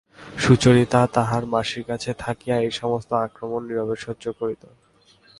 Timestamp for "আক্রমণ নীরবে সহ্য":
3.19-4.25